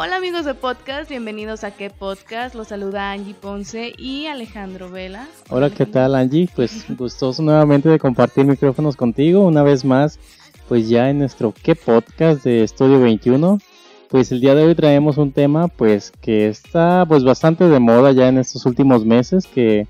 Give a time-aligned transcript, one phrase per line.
[0.00, 2.54] Hola amigos de podcast, bienvenidos a qué podcast.
[2.54, 5.26] Los saluda Angie Ponce y Alejandro Vela.
[5.50, 6.48] Hola, ¿qué tal Angie?
[6.54, 10.20] Pues gustoso nuevamente de compartir micrófonos contigo una vez más,
[10.68, 13.58] pues ya en nuestro qué podcast de Estudio 21.
[14.08, 18.12] Pues el día de hoy traemos un tema pues que está pues bastante de moda
[18.12, 19.88] ya en estos últimos meses que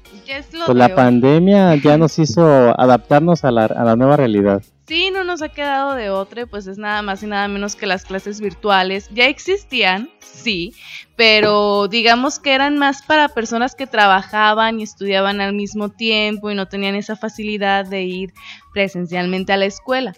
[0.65, 2.47] pues, la pandemia ya nos hizo
[2.81, 4.63] adaptarnos a la, a la nueva realidad.
[4.89, 7.85] Sí, no nos ha quedado de otra, pues es nada más y nada menos que
[7.85, 9.11] las clases virtuales.
[9.13, 10.73] Ya existían, sí,
[11.15, 16.55] pero digamos que eran más para personas que trabajaban y estudiaban al mismo tiempo y
[16.55, 18.33] no tenían esa facilidad de ir
[18.73, 20.15] presencialmente a la escuela.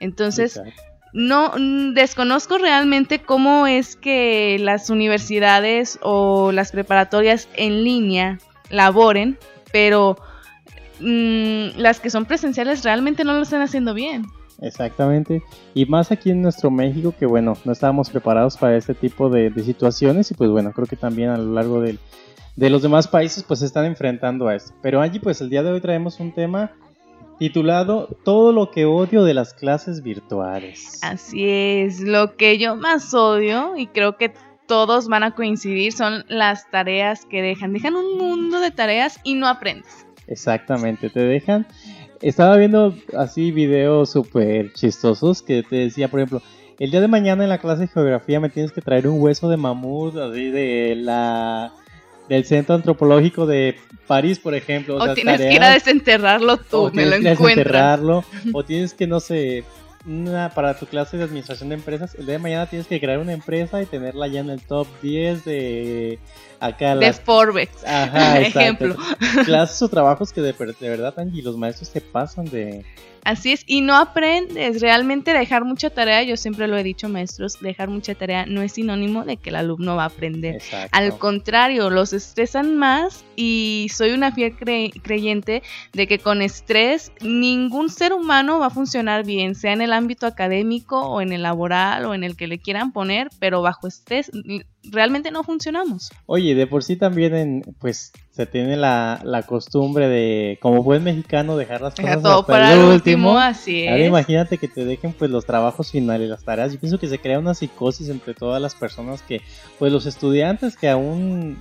[0.00, 0.58] Entonces,
[1.12, 8.38] no mm, desconozco realmente cómo es que las universidades o las preparatorias en línea
[8.70, 9.38] laboren,
[9.70, 10.16] pero
[11.00, 14.26] mm, las que son presenciales realmente no lo están haciendo bien.
[14.60, 15.42] Exactamente.
[15.74, 19.52] Y más aquí en nuestro México, que bueno, no estábamos preparados para este tipo de,
[19.64, 21.98] situaciones y pues bueno, creo que también a lo largo de
[22.70, 24.72] los demás países pues se están enfrentando a esto.
[24.82, 26.70] Pero allí pues el día de hoy traemos un tema
[27.38, 31.00] titulado Todo lo que odio de las clases virtuales.
[31.02, 34.32] Así es, lo que yo más odio y creo que
[34.66, 37.72] todos van a coincidir son las tareas que dejan.
[37.72, 40.06] Dejan un mundo de tareas y no aprendes.
[40.26, 41.66] Exactamente, te dejan.
[42.20, 46.42] Estaba viendo así videos súper chistosos que te decía, por ejemplo,
[46.78, 49.48] el día de mañana en la clase de geografía me tienes que traer un hueso
[49.48, 51.72] de mamut, así de la
[52.28, 54.96] del centro antropológico de París, por ejemplo.
[54.96, 58.00] O, tienes que ir a desenterrarlo tú, me lo encuentras.
[58.52, 59.64] o tienes que, no sé,
[60.06, 63.18] una, para tu clase de administración de empresas, el día de mañana tienes que crear
[63.18, 66.18] una empresa y tenerla ya en el top 10 de
[66.66, 66.96] acá.
[66.96, 68.96] De Forbes, Ajá, ejemplo.
[69.44, 72.84] Clases o trabajos que de, de verdad, Angie, los maestros te pasan de
[73.24, 74.82] Así es, y no aprendes.
[74.82, 78.72] Realmente dejar mucha tarea, yo siempre lo he dicho, maestros, dejar mucha tarea no es
[78.72, 80.60] sinónimo de que el alumno va a aprender.
[80.92, 84.54] Al contrario, los estresan más y soy una fiel
[85.02, 85.62] creyente
[85.94, 90.26] de que con estrés ningún ser humano va a funcionar bien, sea en el ámbito
[90.26, 94.30] académico o en el laboral o en el que le quieran poner, pero bajo estrés
[94.90, 96.10] realmente no funcionamos.
[96.26, 101.04] Oye, de por sí también en, pues se tiene la, la costumbre de, como buen
[101.04, 105.30] mexicano, dejar las cosas todo para el último, así Ahora imagínate que te dejen pues
[105.30, 106.72] los trabajos finales, las tareas.
[106.72, 109.40] Yo pienso que se crea una psicosis entre todas las personas que,
[109.78, 111.58] pues los estudiantes que aún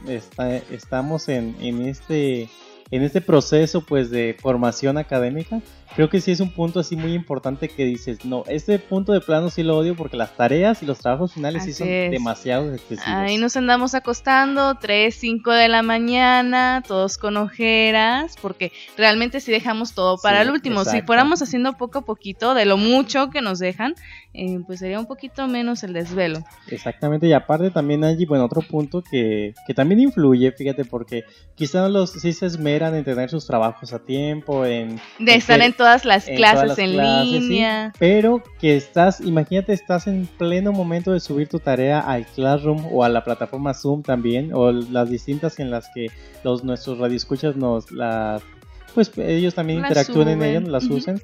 [0.72, 2.50] estamos en, en este
[2.92, 5.62] en este proceso pues de formación académica,
[5.96, 9.22] creo que sí es un punto así muy importante que dices, no, este punto de
[9.22, 13.08] plano sí lo odio porque las tareas y los trabajos finales sí son demasiado excesivos.
[13.08, 19.52] Ahí nos andamos acostando 3, 5 de la mañana, todos con ojeras, porque realmente sí
[19.52, 20.86] dejamos todo para el último.
[20.86, 23.96] Si fuéramos haciendo poco a poquito de lo mucho que nos dejan,
[24.34, 26.44] eh, pues sería un poquito menos el desvelo.
[26.70, 31.24] Exactamente, y aparte también allí, bueno, otro punto que, que también influye, fíjate, porque
[31.56, 35.00] quizás los sí se esmeran en tener sus trabajos a tiempo, en...
[35.20, 37.92] De estar en todas las clases en línea.
[38.00, 43.04] pero que estás, imagínate, estás en pleno momento de subir tu tarea al Classroom o
[43.04, 46.08] a la plataforma Zoom también, o las distintas en las que
[46.44, 48.42] los nuestros radioescuchas nos las...
[48.94, 51.22] Pues ellos también interactúan en ellas, las usen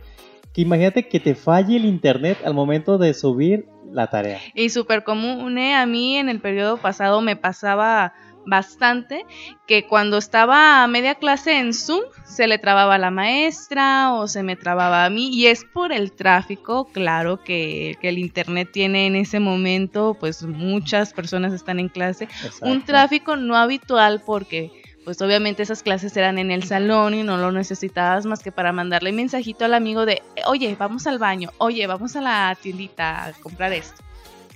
[0.53, 4.39] que imagínate que te falle el internet al momento de subir la tarea.
[4.55, 5.75] Y súper común, ¿eh?
[5.75, 8.13] a mí en el periodo pasado me pasaba
[8.49, 9.25] bastante
[9.67, 14.27] que cuando estaba a media clase en Zoom se le trababa a la maestra o
[14.27, 18.69] se me trababa a mí y es por el tráfico, claro que, que el internet
[18.71, 22.27] tiene en ese momento, pues muchas personas están en clase,
[22.61, 24.71] un tráfico no habitual porque
[25.05, 28.71] pues obviamente esas clases eran en el salón y no lo necesitabas más que para
[28.71, 33.33] mandarle mensajito al amigo de, oye, vamos al baño, oye, vamos a la tiendita a
[33.33, 34.03] comprar esto.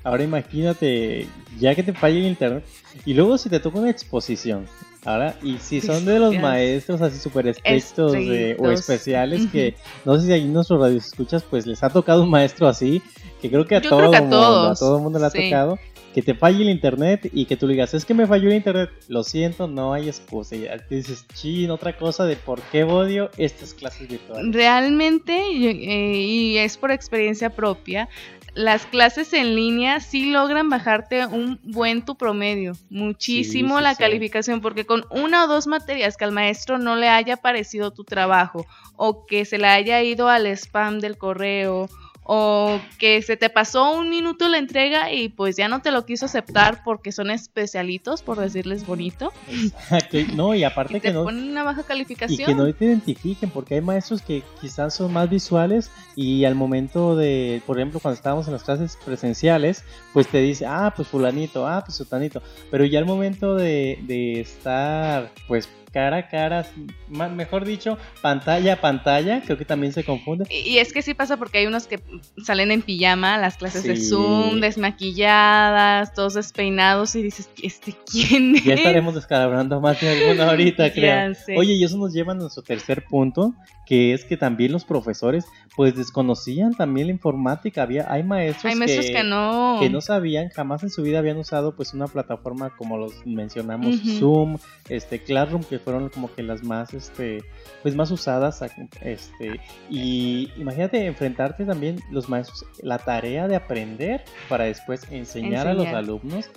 [0.04, 1.28] Ahora imagínate,
[1.60, 2.66] ya que te falla el internet,
[3.06, 4.66] y luego si te toca una exposición,
[5.06, 10.28] ahora, y si son de los maestros así súper estrictos o especiales, que no sé
[10.28, 13.02] si ahí nuestros radios escuchas, pues les ha tocado un maestro así,
[13.42, 15.80] que creo que a, todo, el mundo, a todo el mundo le ha tocado
[16.14, 18.56] que te falle el internet y que tú le digas, es que me falló el
[18.56, 20.56] internet, lo siento, no hay excusa.
[20.56, 24.54] Y te dices, chin, otra cosa de por qué odio estas clases virtuales.
[24.54, 28.08] Realmente, eh, y es por experiencia propia,
[28.56, 34.86] las clases en línea sí logran bajarte un buen tu promedio, muchísimo la calificación, porque
[34.86, 38.66] con una o dos materias que al maestro no le haya parecido tu trabajo
[38.96, 41.90] o que se le haya ido al spam del correo
[42.24, 46.06] o que se te pasó un minuto la entrega y pues ya no te lo
[46.06, 49.34] quiso aceptar porque son especialitos, por decirles bonito.
[49.50, 51.24] Exacto, no, y aparte que no...
[51.24, 52.42] ponen una baja calificación.
[52.42, 56.56] Y que no te identifiquen, porque hay maestros que quizás son más visuales y al
[56.56, 59.84] momento de, por ejemplo, cuando estábamos en las clases presenciales,
[60.14, 62.42] pues te dice, ah, pues fulanito, ah, pues sutanito,
[62.72, 66.66] pero ya al momento de, de estar, pues cara a cara,
[67.08, 70.46] mejor dicho, pantalla a pantalla, creo que también se confunde.
[70.50, 72.02] Y, es que sí pasa porque hay unos que
[72.44, 78.64] salen en pijama, las clases de Zoom, desmaquilladas, todos despeinados y dices, ¿este quién es?
[78.64, 81.34] Ya estaremos descalabrando más de alguna ahorita, creo.
[81.56, 83.54] Oye, y eso nos lleva a nuestro tercer punto,
[83.86, 89.24] que es que también los profesores pues desconocían también la informática, había hay maestros, que,
[89.24, 93.26] no que no sabían, jamás en su vida habían usado pues una plataforma como los
[93.26, 94.58] mencionamos Zoom,
[94.90, 97.44] este Classroom que fueron como que las más este
[97.82, 98.64] pues más usadas
[99.02, 99.60] este
[99.90, 105.88] y imagínate enfrentarte también los maestros la tarea de aprender para después enseñar, a los
[105.88, 106.50] alumnos.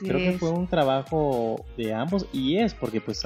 [0.00, 3.24] Creo que fue un trabajo de ambos y es porque pues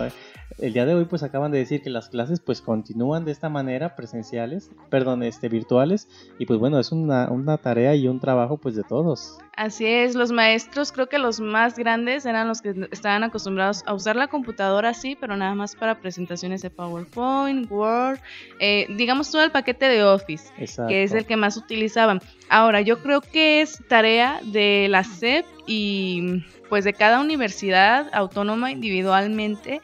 [0.58, 3.48] el día de hoy pues acaban de decir que las clases pues continúan de esta
[3.48, 6.08] manera presenciales, perdón, este virtuales
[6.38, 9.38] y pues bueno, es una, una tarea y un trabajo pues de todos.
[9.56, 13.94] Así es, los maestros creo que los más grandes eran los que estaban acostumbrados a
[13.94, 18.18] usar la computadora sí, pero nada más para presentaciones de PowerPoint, Word,
[18.58, 20.50] eh, digamos todo el paquete de Office,
[20.88, 22.20] que es el que más utilizaban.
[22.48, 28.72] Ahora, yo creo que es tarea de la SEP y pues de cada universidad autónoma
[28.72, 29.80] individualmente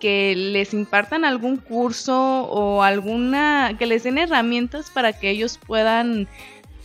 [0.00, 6.28] que les impartan algún curso o alguna, que les den herramientas para que ellos puedan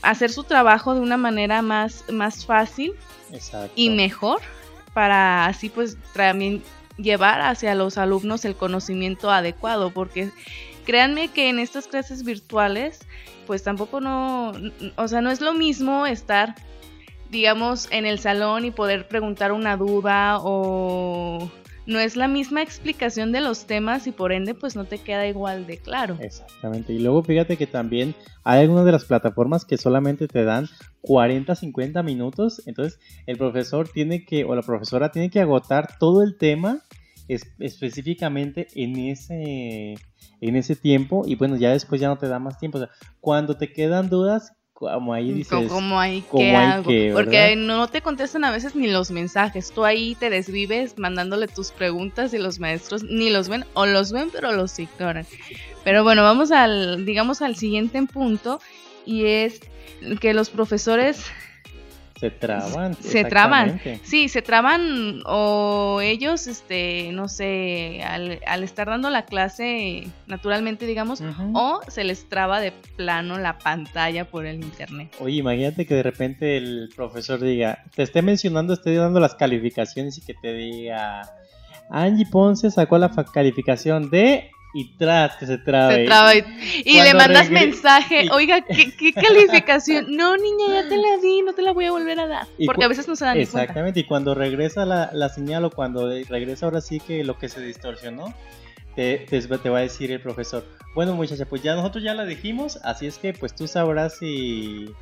[0.02, 2.94] hacer su trabajo de una manera más, más fácil
[3.76, 4.42] y mejor
[4.94, 6.64] para así pues también
[7.02, 10.32] llevar hacia los alumnos el conocimiento adecuado porque
[10.86, 13.00] créanme que en estas clases virtuales
[13.48, 14.52] pues tampoco no,
[14.96, 16.56] o sea, no es lo mismo estar
[17.30, 21.50] digamos en el salón y poder preguntar una duda o
[21.90, 25.28] no es la misma explicación de los temas y por ende pues no te queda
[25.28, 26.18] igual de claro.
[26.22, 26.94] Exactamente.
[26.94, 28.14] Y luego fíjate que también
[28.44, 30.68] hay algunas de las plataformas que solamente te dan
[31.02, 32.62] 40, 50 minutos.
[32.68, 36.84] Entonces el profesor tiene que, o la profesora tiene que agotar todo el tema
[37.30, 39.94] específicamente en ese,
[40.42, 41.24] en ese tiempo.
[41.26, 42.80] Y bueno, ya después ya no te da más tiempo.
[42.80, 42.90] O sea,
[43.22, 45.70] cuando te quedan dudas, como ahí dices.
[45.70, 46.90] Como ahí, ¿qué hago?
[47.14, 49.72] Porque no te contestan a veces ni los mensajes.
[49.72, 54.14] Tú ahí te desvives mandándole tus preguntas y los maestros ni los ven o los
[54.14, 55.26] ven pero los ignoran.
[55.84, 58.62] Pero bueno, vamos al, digamos, al siguiente punto
[59.06, 59.60] y es
[60.22, 61.26] que los profesores
[62.20, 62.96] se traban.
[62.96, 63.80] Se traban.
[64.04, 71.24] Sí, se traban o ellos, este, no sé, al, estar dando la clase naturalmente, digamos,
[71.54, 75.16] o se les traba de plano la pantalla por el internet.
[75.22, 80.18] Oye, imagínate que de repente el profesor diga, te esté mencionando, esté dando las calificaciones
[80.18, 81.22] y que te diga,
[81.90, 86.08] Angie Ponce sacó la calificación de y tras que se trabe.
[86.86, 88.62] y, le mandas mensaje, oiga,
[89.00, 90.16] ¿qué, calificación?
[90.16, 92.48] no, niña, ya te la di, no te la voy a volver a dar.
[92.66, 96.08] Porque a veces no se dan Exactamente, y cuando regresa la, la, señal o cuando
[96.08, 98.34] regresa ahora sí que lo que se distorsionó,
[99.00, 102.26] te, te, te, va a decir el profesor, bueno muchacha, pues ya nosotros ya la
[102.26, 104.94] dijimos, así es que pues tú sabrás si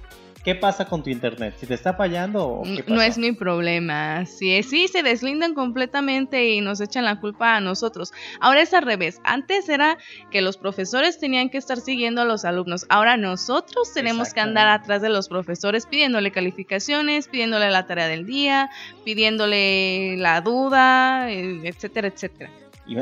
[0.44, 1.55] ¿Qué pasa con tu internet?
[1.59, 4.25] ¿Si te está fallando o qué No es mi problema.
[4.25, 8.13] Sí, sí, se deslindan completamente y nos echan la culpa a nosotros.
[8.39, 9.19] Ahora es al revés.
[9.25, 9.98] Antes era
[10.31, 12.86] que los profesores tenían que estar siguiendo a los alumnos.
[12.88, 18.25] Ahora nosotros tenemos que andar atrás de los profesores pidiéndole calificaciones, pidiéndole la tarea del
[18.25, 18.69] día,
[19.03, 22.50] pidiéndole la duda, eh, etcétera, etcétera.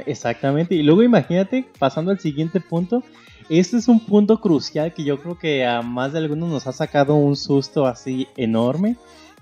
[0.06, 0.76] Exactamente.
[0.76, 3.04] Y luego imagínate, pasando al siguiente punto,
[3.50, 6.72] este es un punto crucial que yo creo que a más de algunos nos ha
[6.72, 8.96] sacado un susto así enorme.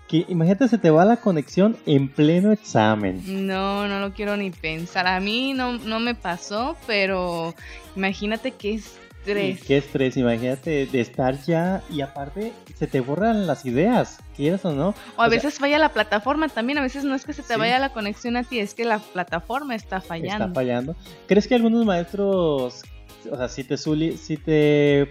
[0.07, 3.47] Que imagínate se te va la conexión en pleno examen.
[3.47, 5.07] No, no lo quiero ni pensar.
[5.07, 7.55] A mí no, no me pasó, pero
[7.95, 8.81] imagínate qué
[9.25, 9.63] estrés.
[9.63, 14.73] qué estrés, imagínate de estar ya y aparte se te borran las ideas, quieras o
[14.73, 14.93] no.
[15.17, 17.79] O a veces falla la plataforma también, a veces no es que se te vaya
[17.79, 20.45] la conexión a ti, es que la plataforma está fallando.
[20.45, 20.95] Está fallando.
[21.27, 22.83] ¿Crees que algunos maestros
[23.31, 25.09] o sea, si te, si te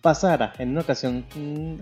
[0.00, 1.78] pasara en una ocasión, mm,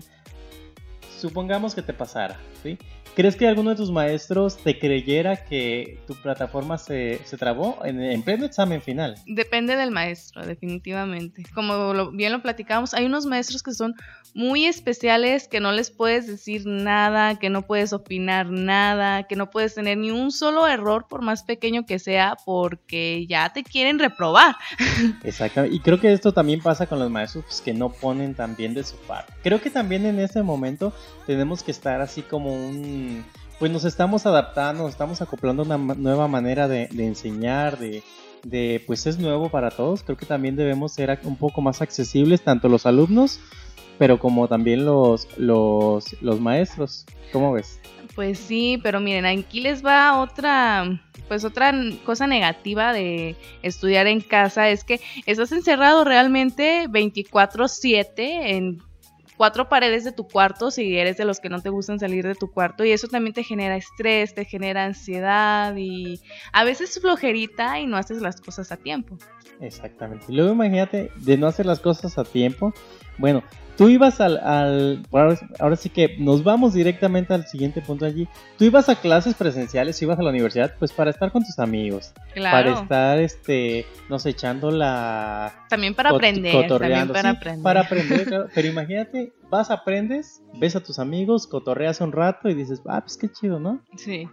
[1.19, 2.77] supongamos que te pasara, ¿sí?
[3.17, 7.99] ¿Crees que alguno de tus maestros te creyera que tu plataforma se, se trabó en,
[7.99, 9.15] en, pleno examen final?
[9.25, 11.43] Depende del maestro, definitivamente.
[11.55, 13.95] Como bien lo platicamos, hay unos maestros que son
[14.35, 19.49] muy especiales, que no les puedes decir nada, que no puedes opinar nada, que no
[19.49, 23.97] puedes tener ni un solo error, por más pequeño que sea, porque ya te quieren
[23.97, 24.55] reprobar.
[25.23, 25.75] Exactamente.
[25.75, 28.75] Y creo que esto también pasa con los maestros pues, que no ponen tan bien
[28.75, 29.33] de su parte.
[29.41, 30.93] Creo que también en este momento
[31.25, 33.06] tenemos que estar así como un...
[33.59, 38.03] Pues nos estamos adaptando, nos estamos acoplando una nueva manera de, enseñar, de,
[38.43, 40.03] de, pues es nuevo para todos.
[40.03, 43.39] Creo que también debemos ser un poco más accesibles, tanto los alumnos,
[43.97, 47.05] pero como también los, los, los maestros.
[47.31, 47.79] ¿Cómo ves?
[48.13, 51.73] Pues sí, pero miren, aquí les va otra, pues otra
[52.03, 58.81] cosa negativa de estudiar en casa, es que estás encerrado realmente 24/7 en
[59.37, 62.35] cuatro paredes de tu cuarto si eres de los que no te gustan salir de
[62.35, 66.19] tu cuarto y eso también te genera estrés, te genera ansiedad y
[66.51, 69.17] a veces flojerita y no haces las cosas a tiempo.
[69.61, 70.25] Exactamente.
[70.29, 72.73] Luego imagínate de no hacer las cosas a tiempo.
[73.17, 73.43] Bueno,
[73.77, 78.27] tú ibas al, al ahora, sí que nos vamos directamente al siguiente punto allí.
[78.57, 82.13] Tú ibas a clases presenciales, ibas a la universidad, pues para estar con tus amigos,
[82.35, 88.67] para estar, este, nos echando la también para aprender, también para aprender, para aprender, pero
[88.67, 93.31] imagínate, vas, aprendes, ves a tus amigos, cotorreas un rato y dices, ah, pues qué
[93.31, 93.81] chido, ¿no?
[93.95, 94.27] Sí.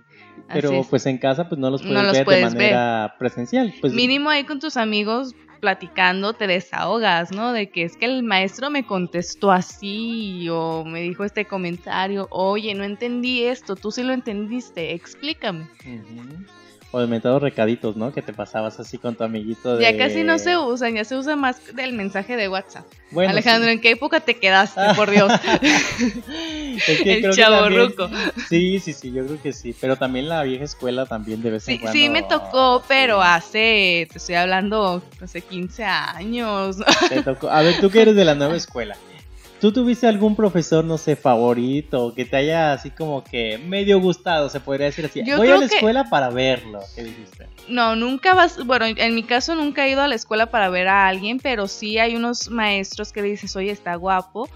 [0.53, 3.73] Pero pues en casa pues no los puedes ver de manera presencial.
[3.81, 7.53] Pues, Mínimo ahí con tus amigos platicando te desahogas, ¿no?
[7.53, 12.75] De que es que el maestro me contestó así o me dijo este comentario, oye,
[12.75, 15.67] no entendí esto, tú sí lo entendiste, explícame.
[16.95, 18.13] O de metados recaditos, ¿no?
[18.13, 19.81] Que te pasabas así con tu amiguito.
[19.81, 22.85] Ya casi no se usan, ya se usa más del mensaje de WhatsApp.
[23.17, 25.33] Alejandro, ¿en qué época te quedaste, por Dios?
[27.05, 28.09] el chavo ruco.
[28.49, 29.75] Sí, sí, sí, yo creo que sí.
[29.81, 31.81] Pero también la vieja escuela también debe ser.
[31.81, 36.77] sí, Sí, me tocó, pero hace, te estoy hablando, hace 15 años.
[37.09, 37.51] Te tocó.
[37.51, 38.97] A ver, tú que eres de la nueva escuela.
[39.65, 44.51] ¿Tú tuviste algún profesor, no sé, favorito, que te haya así como que medio gustado,
[44.51, 45.23] se podría decir así?
[45.23, 47.49] Voy a la escuela para verlo, ¿qué dijiste?
[47.67, 50.87] No, nunca vas, bueno, en mi caso nunca he ido a la escuela para ver
[50.89, 54.51] a alguien, pero sí hay unos maestros que dices, oye, está guapo.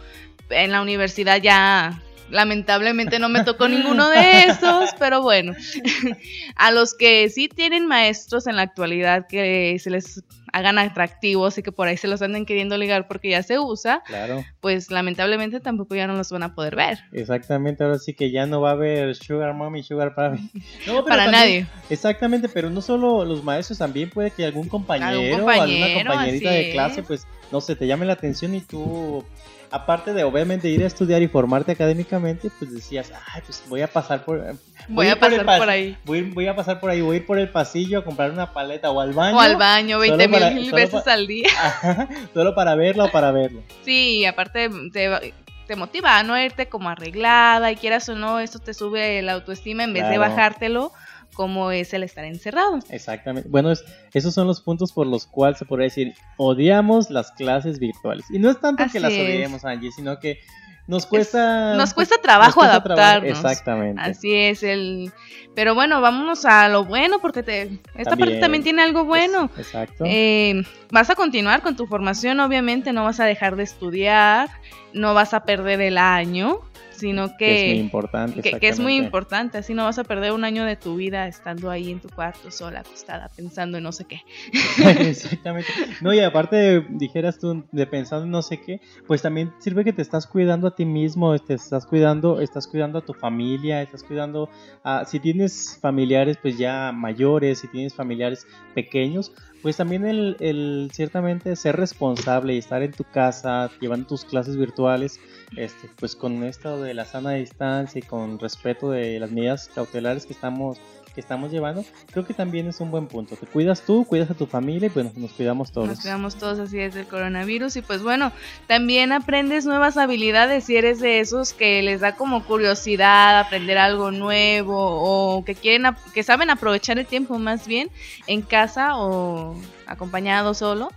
[0.50, 5.54] En la universidad ya lamentablemente no me tocó ninguno de esos, pero bueno,
[6.54, 10.22] a los que sí tienen maestros en la actualidad que se les
[10.52, 14.02] hagan atractivos y que por ahí se los anden queriendo ligar porque ya se usa,
[14.06, 14.44] claro.
[14.60, 16.98] pues lamentablemente tampoco ya no los van a poder ver.
[17.12, 20.50] Exactamente, ahora sí que ya no va a haber Sugar Mommy, Sugar Papi.
[20.86, 21.66] No, Para nadie.
[21.90, 26.70] Exactamente, pero no solo los maestros, también puede que algún compañero, o alguna compañerita de
[26.72, 29.24] clase, pues no sé, te llame la atención y tú
[29.70, 33.88] aparte de obviamente ir a estudiar y formarte académicamente, pues decías, ay, pues voy a
[33.88, 34.56] pasar por...
[34.88, 35.96] Voy, a pasar por, ahí.
[36.04, 38.90] Voy, a pasar por ahí, voy a ir por el pasillo a comprar una paleta
[38.90, 39.36] o al baño.
[39.36, 41.48] O al baño, 20 mil veces al día.
[42.34, 43.62] solo para verlo o para verlo.
[43.84, 45.34] Sí, aparte te,
[45.66, 49.34] te motiva a no irte como arreglada y quieras o no, esto te sube la
[49.34, 50.92] autoestima en vez de bajártelo
[51.34, 52.80] como es el estar encerrado.
[52.90, 53.48] Exactamente.
[53.48, 53.72] Bueno,
[54.12, 58.24] esos son los puntos por los cuales se podría decir, odiamos las clases virtuales.
[58.30, 60.40] Y no es tanto que las odiemos, Angie, sino que
[60.88, 63.30] nos cuesta nos cuesta trabajo adaptarnos.
[63.30, 64.00] Exactamente.
[64.02, 65.12] Así es el
[65.54, 69.50] pero bueno vámonos a lo bueno porque te esta parte también tiene algo bueno.
[69.56, 70.04] exacto.
[70.06, 74.48] Eh, vas a continuar con tu formación obviamente no vas a dejar de estudiar
[74.94, 76.60] no vas a perder el año
[76.98, 78.42] sino que, es muy importante.
[78.42, 81.70] Que, es muy importante, así no vas a perder un año de tu vida estando
[81.70, 84.20] ahí en tu cuarto sola, acostada, pensando en no sé qué.
[85.00, 85.68] exactamente.
[86.00, 89.92] No, y aparte dijeras tú de pensando en no sé qué, pues también sirve que
[89.92, 94.02] te estás cuidando a ti mismo, te estás cuidando, estás cuidando a tu familia, estás
[94.02, 94.48] cuidando
[94.82, 100.90] a, si tienes familiares pues ya mayores, si tienes familiares pequeños, pues también el, el,
[100.92, 105.20] ciertamente ser responsable y estar en tu casa llevando tus clases virtuales,
[105.56, 110.26] este, pues con esto de la sana distancia y con respeto de las medidas cautelares
[110.26, 110.78] que estamos
[111.14, 113.34] que estamos llevando, creo que también es un buen punto.
[113.34, 115.88] Te cuidas tú, cuidas a tu familia y pues nos cuidamos todos.
[115.88, 118.30] Nos cuidamos todos así desde el coronavirus y pues bueno,
[118.68, 124.12] también aprendes nuevas habilidades si eres de esos que les da como curiosidad aprender algo
[124.12, 127.90] nuevo o que quieren que saben aprovechar el tiempo más bien
[128.28, 130.90] en casa o acompañado solo.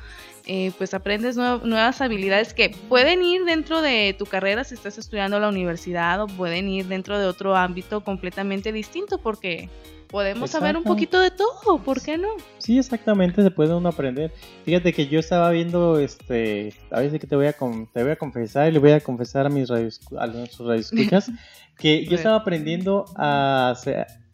[0.48, 5.40] Eh, pues aprendes nuevas habilidades que pueden ir dentro de tu carrera si estás estudiando
[5.40, 9.70] la universidad o pueden ir dentro de otro ámbito completamente distinto porque
[10.12, 12.28] podemos saber un poquito de todo, ¿por qué no?
[12.58, 14.32] Sí, exactamente, se puede uno aprender.
[14.66, 18.16] Fíjate que yo estaba viendo, este, a veces que te voy a, te voy a
[18.18, 21.32] confesar y le voy a confesar a mis radios, a nuestros radioescuchas,
[21.78, 23.74] que yo estaba aprendiendo a,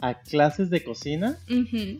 [0.02, 1.38] a clases de cocina.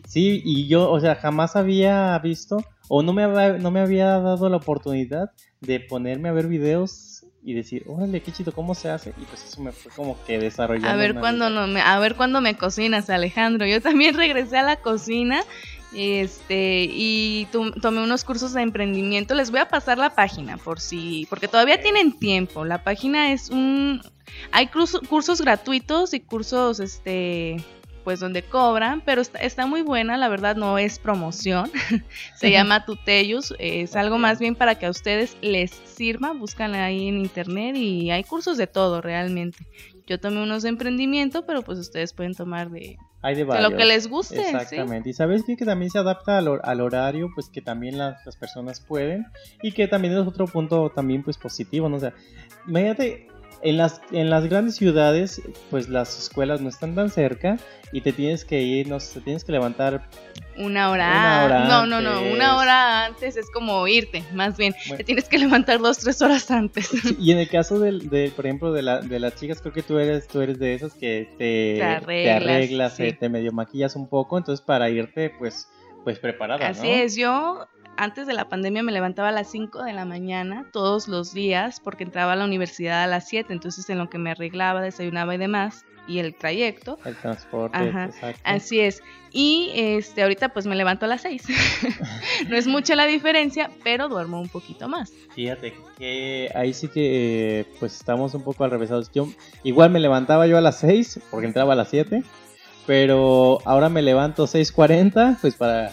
[0.06, 2.58] Sí, y yo, o sea, jamás había visto
[2.88, 5.30] o no me, había, no me había dado la oportunidad
[5.60, 9.10] de ponerme a ver videos y decir, órale, qué chido, ¿cómo se hace?
[9.20, 10.88] Y pues eso me fue como que desarrollando.
[10.88, 13.66] A ver cuándo no me, a ver cuándo me cocinas, Alejandro.
[13.66, 15.42] Yo también regresé a la cocina
[15.94, 17.46] este y
[17.80, 19.34] tomé unos cursos de emprendimiento.
[19.34, 22.64] Les voy a pasar la página por si, porque todavía tienen tiempo.
[22.64, 24.02] La página es un,
[24.52, 27.56] hay cursos gratuitos y cursos, este,
[28.08, 31.70] pues donde cobran, pero está, muy buena, la verdad no es promoción,
[32.36, 37.08] se llama Tuteyus, es algo más bien para que a ustedes les sirva, buscan ahí
[37.08, 39.58] en internet y hay cursos de todo realmente.
[40.06, 44.40] Yo tomé unos de emprendimiento, pero pues ustedes pueden tomar de, lo que les guste.
[44.40, 45.10] Exactamente.
[45.10, 48.38] Y sabes que, que, también se adapta al, al, horario, pues que también las, las,
[48.38, 49.26] personas pueden.
[49.62, 51.98] Y que también es otro punto también pues positivo, ¿no?
[51.98, 52.14] O sea,
[52.66, 53.28] imagínate,
[53.62, 57.58] en las, en las grandes ciudades, pues las escuelas no están tan cerca
[57.92, 60.08] y te tienes que ir, no sé, te tienes que levantar
[60.56, 65.28] una hora, no, no, no, una hora antes es como irte, más bien, te tienes
[65.28, 66.90] que levantar dos, tres horas antes.
[67.18, 69.98] y en el caso de, por ejemplo, de, la, de las chicas, creo que tú
[69.98, 74.90] eres, tú eres de esas que te, arreglas, te, medio maquillas un poco, entonces para
[74.90, 75.68] irte, pues,
[76.02, 77.66] pues preparada, Así es, yo
[77.98, 81.80] antes de la pandemia me levantaba a las 5 de la mañana todos los días
[81.80, 85.34] porque entraba a la universidad a las 7, entonces en lo que me arreglaba, desayunaba
[85.34, 86.98] y demás y el trayecto.
[87.04, 88.40] El transporte, exacto.
[88.44, 89.02] Así es.
[89.30, 91.42] Y este ahorita pues me levanto a las 6.
[92.48, 95.12] no es mucha la diferencia, pero duermo un poquito más.
[95.34, 99.10] Fíjate que ahí sí que pues estamos un poco al revésados.
[99.12, 99.28] Yo
[99.64, 102.22] igual me levantaba yo a las 6 porque entraba a las 7,
[102.86, 105.92] pero ahora me levanto 6:40 pues para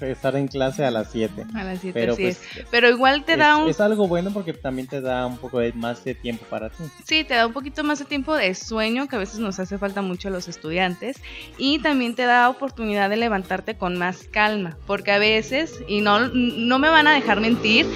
[0.00, 1.46] estar en clase a las 7.
[1.54, 3.68] A las 7, pero, pues, Pero igual te da un...
[3.68, 6.84] Es algo bueno porque también te da un poco de, más de tiempo para ti.
[7.04, 9.78] Sí, te da un poquito más de tiempo de sueño, que a veces nos hace
[9.78, 11.16] falta mucho a los estudiantes.
[11.58, 16.28] Y también te da oportunidad de levantarte con más calma, porque a veces, y no,
[16.28, 17.86] no me van a dejar mentir,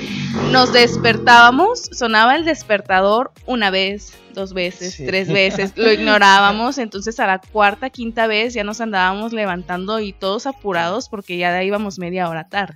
[0.50, 7.26] nos despertábamos, sonaba el despertador una vez, dos veces, tres veces, lo ignorábamos, entonces a
[7.26, 12.28] la cuarta, quinta vez ya nos andábamos levantando y todos apurados porque ya íbamos media
[12.28, 12.74] hora tarde.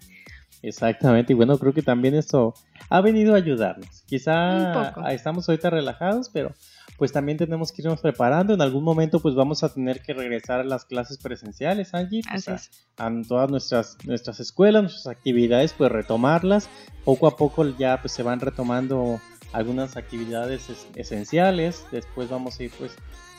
[0.62, 2.54] Exactamente, y bueno, creo que también esto
[2.88, 4.02] ha venido a ayudarnos.
[4.06, 6.54] Quizá estamos ahorita relajados, pero
[6.96, 8.54] pues también tenemos que irnos preparando.
[8.54, 12.22] En algún momento pues vamos a tener que regresar a las clases presenciales, Angie.
[12.28, 12.48] Pues,
[12.96, 16.68] a, todas nuestras, nuestras escuelas, nuestras actividades, pues retomarlas.
[17.04, 19.20] Poco a poco ya pues se van retomando
[19.52, 22.92] algunas actividades esenciales, después vamos a ir pues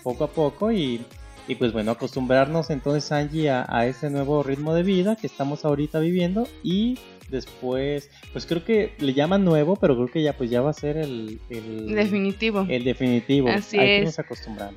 [0.04, 1.06] poco a poco y,
[1.48, 5.66] y pues bueno, acostumbrarnos entonces Angie a, a, ese nuevo ritmo de vida que estamos
[5.66, 6.98] ahorita viviendo y
[7.30, 10.74] después pues creo que le llaman nuevo pero creo que ya pues ya va a
[10.74, 12.66] ser el, el definitivo.
[12.70, 13.50] el definitivo.
[13.50, 14.16] Así Hay es.
[14.16, 14.24] que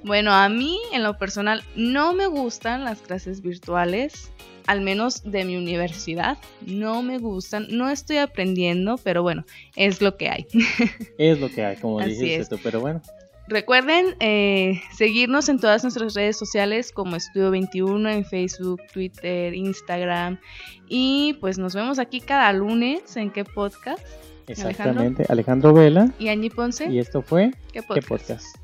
[0.04, 4.30] bueno a mí en lo personal no me gustan las clases virtuales
[4.66, 9.44] al menos de mi universidad, no me gustan, no estoy aprendiendo, pero bueno,
[9.76, 10.46] es lo que hay.
[11.18, 13.02] es lo que hay, como dijiste tú, pero bueno.
[13.48, 20.38] Recuerden eh, seguirnos en todas nuestras redes sociales como Estudio 21 en Facebook, Twitter, Instagram
[20.88, 24.04] y pues nos vemos aquí cada lunes en qué podcast.
[24.46, 26.88] Exactamente, Alejandro, Vela y Angie Ponce.
[26.88, 28.61] Y esto fue ¿Qué podcast?